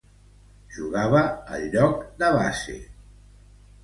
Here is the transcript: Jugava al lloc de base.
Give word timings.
Jugava 0.77 1.19
al 1.57 1.65
lloc 1.75 1.99
de 2.23 2.31
base. 2.39 2.79